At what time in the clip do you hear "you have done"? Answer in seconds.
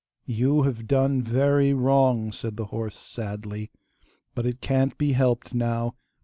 0.25-1.21